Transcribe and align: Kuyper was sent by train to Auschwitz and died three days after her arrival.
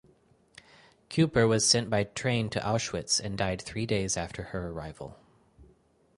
Kuyper 1.11 1.47
was 1.47 1.63
sent 1.63 1.87
by 1.87 2.05
train 2.05 2.49
to 2.49 2.59
Auschwitz 2.61 3.19
and 3.19 3.37
died 3.37 3.61
three 3.61 3.85
days 3.85 4.17
after 4.17 4.45
her 4.45 4.69
arrival. 4.71 5.19